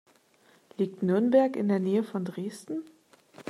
[0.77, 2.81] Liegt Nürnberg in der Nähe von Dresden?